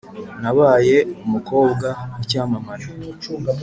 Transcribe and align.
nabaye 0.41 0.97
umukobwa 1.25 1.87
w’icyamamare 2.17 2.87